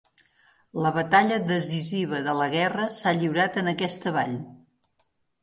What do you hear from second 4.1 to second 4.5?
vall.